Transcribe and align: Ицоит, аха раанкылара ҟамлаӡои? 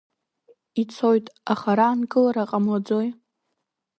Ицоит, 0.81 1.25
аха 1.51 1.69
раанкылара 1.77 2.43
ҟамлаӡои? 2.49 3.07